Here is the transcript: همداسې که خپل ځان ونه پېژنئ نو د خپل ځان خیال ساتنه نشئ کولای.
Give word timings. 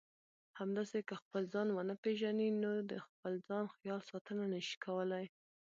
همداسې 0.59 0.99
که 1.07 1.15
خپل 1.21 1.41
ځان 1.53 1.67
ونه 1.71 1.95
پېژنئ 2.03 2.49
نو 2.63 2.71
د 2.91 2.93
خپل 3.05 3.33
ځان 3.47 3.63
خیال 3.75 4.01
ساتنه 4.11 4.43
نشئ 4.53 4.75
کولای. 4.85 5.25